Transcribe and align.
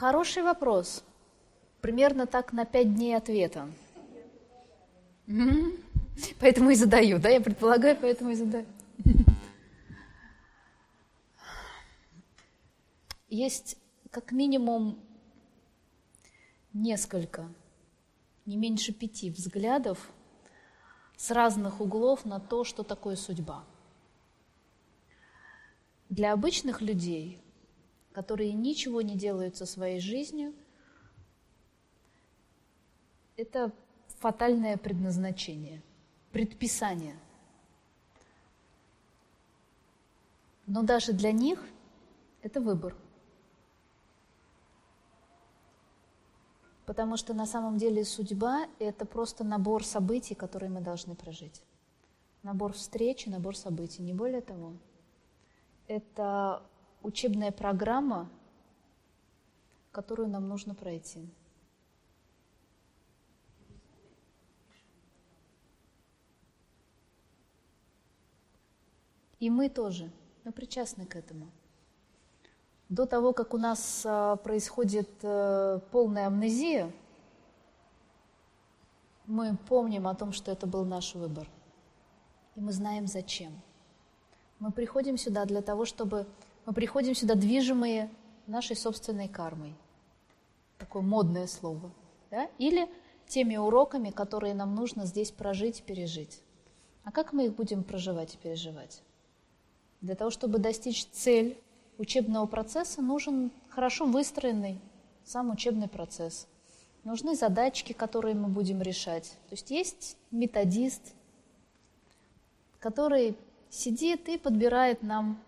Хороший 0.00 0.42
вопрос. 0.42 1.04
Примерно 1.82 2.24
так 2.26 2.54
на 2.54 2.64
пять 2.64 2.94
дней 2.94 3.14
ответа. 3.14 3.70
Поэтому 6.40 6.70
и 6.70 6.74
задаю, 6.74 7.18
да, 7.18 7.28
я 7.28 7.38
предполагаю, 7.42 7.98
поэтому 8.00 8.30
и 8.30 8.34
задаю. 8.34 8.64
Есть 13.28 13.76
как 14.10 14.32
минимум 14.32 14.98
несколько, 16.72 17.46
не 18.46 18.56
меньше 18.56 18.94
пяти 18.94 19.28
взглядов 19.28 20.10
с 21.18 21.30
разных 21.30 21.82
углов 21.82 22.24
на 22.24 22.40
то, 22.40 22.64
что 22.64 22.84
такое 22.84 23.16
судьба. 23.16 23.66
Для 26.08 26.32
обычных 26.32 26.80
людей, 26.80 27.38
которые 28.12 28.52
ничего 28.52 29.02
не 29.02 29.16
делают 29.16 29.56
со 29.56 29.66
своей 29.66 30.00
жизнью, 30.00 30.54
это 33.36 33.72
фатальное 34.18 34.76
предназначение, 34.76 35.82
предписание. 36.32 37.16
Но 40.66 40.82
даже 40.82 41.12
для 41.12 41.32
них 41.32 41.62
это 42.42 42.60
выбор– 42.60 42.94
Потому 46.90 47.16
что 47.16 47.34
на 47.34 47.46
самом 47.46 47.78
деле 47.78 48.04
судьба– 48.04 48.66
это 48.80 49.06
просто 49.06 49.44
набор 49.44 49.84
событий, 49.84 50.34
которые 50.34 50.70
мы 50.70 50.80
должны 50.80 51.14
прожить. 51.14 51.62
Набор 52.42 52.72
встреч, 52.72 53.26
набор 53.26 53.56
событий, 53.56 54.02
не 54.02 54.12
более 54.12 54.40
того. 54.40 54.72
Это 55.86 56.64
учебная 57.02 57.52
программа, 57.52 58.28
которую 59.92 60.28
нам 60.28 60.48
нужно 60.48 60.74
пройти. 60.74 61.28
И 69.38 69.48
мы 69.48 69.68
тоже, 69.68 70.10
мы 70.44 70.52
причастны 70.52 71.06
к 71.06 71.16
этому– 71.16 71.50
до 72.90 73.06
того, 73.06 73.32
как 73.32 73.54
у 73.54 73.58
нас 73.58 74.02
а, 74.04 74.34
происходит 74.36 75.08
э, 75.22 75.80
полная 75.92 76.26
амнезия, 76.26 76.90
мы 79.26 79.56
помним 79.68 80.08
о 80.08 80.14
том, 80.16 80.32
что 80.32 80.50
это 80.50 80.66
был 80.66 80.84
наш 80.84 81.14
выбор. 81.14 81.48
И 82.56 82.60
мы 82.60 82.72
знаем 82.72 83.06
зачем. 83.06 83.52
Мы 84.58 84.72
приходим 84.72 85.16
сюда 85.16 85.44
для 85.44 85.62
того, 85.62 85.84
чтобы... 85.84 86.26
Мы 86.70 86.74
приходим 86.74 87.16
сюда 87.16 87.34
движимые 87.34 88.08
нашей 88.46 88.76
собственной 88.76 89.26
кармой. 89.26 89.74
Такое 90.78 91.02
модное 91.02 91.48
слово. 91.48 91.90
Да? 92.30 92.48
Или 92.58 92.88
теми 93.26 93.56
уроками, 93.56 94.10
которые 94.10 94.54
нам 94.54 94.76
нужно 94.76 95.04
здесь 95.04 95.32
прожить 95.32 95.82
пережить. 95.82 96.40
А 97.02 97.10
как 97.10 97.32
мы 97.32 97.46
их 97.46 97.56
будем 97.56 97.82
проживать 97.82 98.34
и 98.34 98.36
переживать? 98.36 99.02
Для 100.00 100.14
того, 100.14 100.30
чтобы 100.30 100.60
достичь 100.60 101.06
цель 101.06 101.58
учебного 101.98 102.46
процесса 102.46 103.02
нужен 103.02 103.50
хорошо 103.70 104.04
выстроенный 104.06 104.78
сам 105.24 105.50
учебный 105.50 105.88
процесс. 105.88 106.46
Нужны 107.02 107.34
задачки, 107.34 107.94
которые 107.94 108.36
мы 108.36 108.46
будем 108.46 108.80
решать. 108.80 109.24
То 109.48 109.54
есть 109.54 109.72
есть 109.72 110.16
методист, 110.30 111.16
который 112.78 113.36
сидит 113.70 114.28
и 114.28 114.38
подбирает 114.38 115.02
нам. 115.02 115.42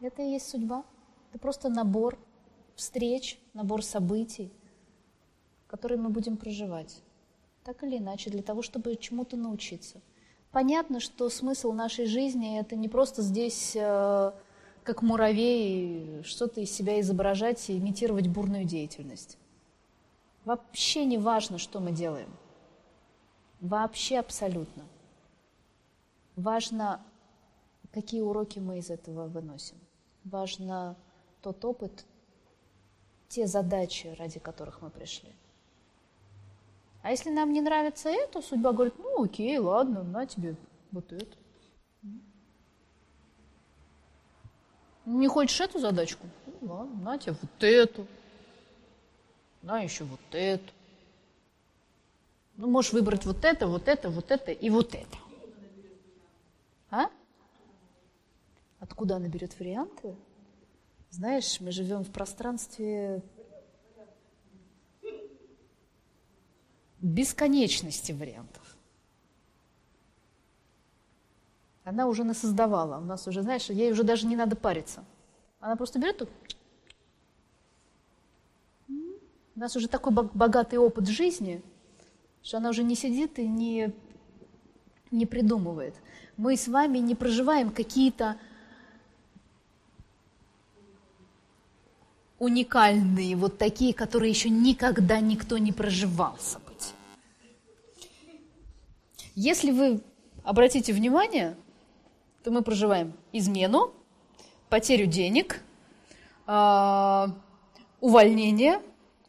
Это 0.00 0.22
и 0.22 0.32
есть 0.32 0.48
судьба. 0.48 0.84
Это 1.30 1.38
просто 1.38 1.68
набор 1.68 2.18
встреч, 2.74 3.38
набор 3.54 3.82
событий, 3.84 4.52
которые 5.66 5.98
мы 5.98 6.10
будем 6.10 6.36
проживать. 6.36 7.02
Так 7.64 7.82
или 7.82 7.98
иначе, 7.98 8.30
для 8.30 8.42
того, 8.42 8.62
чтобы 8.62 8.96
чему-то 8.96 9.36
научиться. 9.36 10.00
Понятно, 10.52 11.00
что 11.00 11.28
смысл 11.28 11.72
нашей 11.72 12.06
жизни– 12.06 12.58
это 12.60 12.76
не 12.76 12.88
просто 12.88 13.20
здесь, 13.20 13.76
э, 13.76 14.32
как 14.82 15.02
муравей, 15.02 16.22
что-то 16.22 16.60
из 16.60 16.70
себя 16.70 16.98
изображать 17.00 17.68
и 17.68 17.76
имитировать 17.76 18.28
бурную 18.28 18.64
деятельность. 18.64 19.36
Вообще 20.46 21.04
не 21.04 21.18
важно, 21.18 21.58
что 21.58 21.80
мы 21.80 21.92
делаем. 21.92 22.30
Вообще 23.60 24.18
абсолютно. 24.18 24.84
Важно, 26.36 27.02
какие 28.00 28.20
уроки 28.20 28.60
мы 28.60 28.78
из 28.78 28.90
этого 28.90 29.26
выносим. 29.26 29.76
Важно 30.22 30.96
тот 31.42 31.64
опыт, 31.64 32.04
те 33.28 33.48
задачи, 33.48 34.14
ради 34.18 34.38
которых 34.38 34.80
мы 34.82 34.90
пришли. 34.90 35.32
А 37.02 37.10
если 37.10 37.30
нам 37.30 37.52
не 37.52 37.60
нравится 37.60 38.08
это, 38.08 38.40
судьба 38.40 38.72
говорит, 38.72 38.94
ну 38.98 39.24
окей, 39.24 39.58
ладно, 39.58 40.04
на 40.04 40.26
тебе 40.26 40.54
вот 40.92 41.12
это. 41.12 41.36
Не 45.04 45.26
хочешь 45.26 45.60
эту 45.60 45.80
задачку? 45.80 46.24
Ну, 46.46 46.72
ладно, 46.72 46.94
на 47.02 47.18
тебе 47.18 47.34
вот 47.40 47.64
эту. 47.64 48.06
На 49.62 49.80
еще 49.80 50.04
вот 50.04 50.20
эту. 50.30 50.72
Ну, 52.56 52.68
можешь 52.68 52.92
выбрать 52.92 53.26
вот 53.26 53.44
это, 53.44 53.66
вот 53.66 53.88
это, 53.88 54.08
вот 54.08 54.30
это 54.30 54.52
и 54.52 54.70
вот 54.70 54.94
это. 54.94 55.18
А? 56.90 57.10
Откуда 58.98 59.14
она 59.14 59.28
берет 59.28 59.56
варианты? 59.60 60.16
Знаешь, 61.10 61.60
мы 61.60 61.70
живем 61.70 62.02
в 62.02 62.10
пространстве 62.10 63.22
бесконечности 67.00 68.10
вариантов. 68.10 68.76
Она 71.84 72.08
уже 72.08 72.24
насоздавала. 72.24 72.98
У 72.98 73.04
нас 73.04 73.28
уже, 73.28 73.42
знаешь, 73.42 73.70
ей 73.70 73.92
уже 73.92 74.02
даже 74.02 74.26
не 74.26 74.34
надо 74.34 74.56
париться. 74.56 75.04
Она 75.60 75.76
просто 75.76 76.00
берет. 76.00 76.28
У 78.88 79.60
нас 79.60 79.76
уже 79.76 79.86
такой 79.86 80.12
богатый 80.12 80.80
опыт 80.80 81.06
жизни, 81.06 81.62
что 82.42 82.56
она 82.56 82.70
уже 82.70 82.82
не 82.82 82.96
сидит 82.96 83.38
и 83.38 83.46
не, 83.46 83.94
не 85.12 85.24
придумывает. 85.24 85.94
Мы 86.36 86.56
с 86.56 86.66
вами 86.66 86.98
не 86.98 87.14
проживаем 87.14 87.70
какие-то 87.70 88.38
уникальные, 92.38 93.36
вот 93.36 93.58
такие, 93.58 93.92
которые 93.92 94.30
еще 94.30 94.48
никогда 94.48 95.20
никто 95.20 95.58
не 95.58 95.72
проживал 95.72 96.36
события. 96.38 96.94
Если 99.34 99.70
вы 99.70 100.00
обратите 100.44 100.92
внимание, 100.92 101.56
то 102.42 102.50
мы 102.50 102.62
проживаем 102.62 103.12
измену, 103.32 103.92
потерю 104.68 105.06
денег, 105.06 105.60
а, 106.46 107.30
увольнение, 108.00 108.80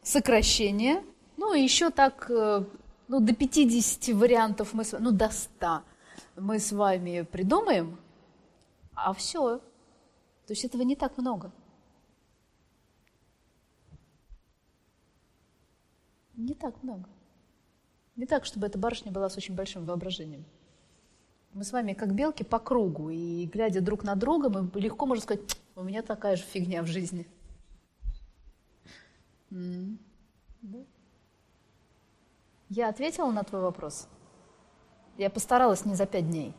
сокращение, 0.02 1.02
ну 1.36 1.54
и 1.54 1.62
еще 1.62 1.90
так, 1.90 2.30
э, 2.30 2.64
ну 3.08 3.20
до 3.20 3.34
50 3.34 4.14
вариантов, 4.14 4.72
мы, 4.72 4.84
ну 4.98 5.10
до 5.10 5.30
100 5.30 5.82
мы 6.36 6.58
с 6.58 6.72
вами 6.72 7.22
придумаем, 7.22 7.98
а 8.94 9.12
все. 9.12 9.58
То 10.46 10.52
есть 10.52 10.64
этого 10.64 10.82
не 10.82 10.96
так 10.96 11.16
много. 11.18 11.50
Не 16.40 16.54
так 16.54 16.82
много. 16.82 17.06
Не 18.16 18.24
так, 18.24 18.46
чтобы 18.46 18.66
эта 18.66 18.78
барышня 18.78 19.12
была 19.12 19.28
с 19.28 19.36
очень 19.36 19.54
большим 19.54 19.84
воображением. 19.84 20.46
Мы 21.52 21.64
с 21.64 21.72
вами 21.72 21.92
как 21.92 22.14
белки 22.14 22.44
по 22.44 22.58
кругу, 22.58 23.10
и 23.10 23.44
глядя 23.44 23.82
друг 23.82 24.04
на 24.04 24.14
друга, 24.14 24.48
мы 24.48 24.70
легко 24.80 25.04
можем 25.04 25.22
сказать, 25.22 25.42
у 25.76 25.82
меня 25.82 26.02
такая 26.02 26.36
же 26.36 26.42
фигня 26.42 26.82
в 26.82 26.86
жизни. 26.86 27.26
Я 32.70 32.88
ответила 32.88 33.30
на 33.30 33.42
твой 33.42 33.60
вопрос? 33.60 34.08
Я 35.18 35.28
постаралась 35.28 35.84
не 35.84 35.94
за 35.94 36.06
пять 36.06 36.26
дней. 36.26 36.54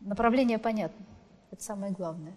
Направление 0.00 0.58
понятно. 0.58 1.06
Это 1.52 1.62
самое 1.62 1.92
главное. 1.92 2.36